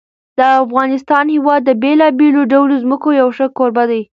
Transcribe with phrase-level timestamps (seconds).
[0.37, 4.01] د افغانستان هېواد د بېلابېلو ډولو ځمکو یو ښه کوربه دی.